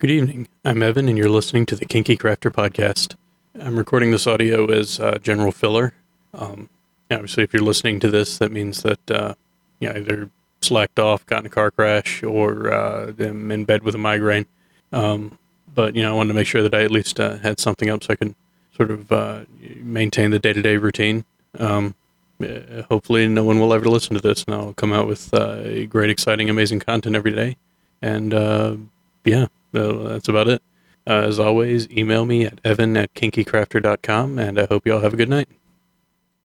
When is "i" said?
16.12-16.16, 16.72-16.82, 18.14-18.16, 34.58-34.66